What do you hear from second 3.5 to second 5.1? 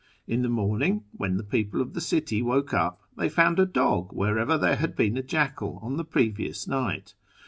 a dog wherever there had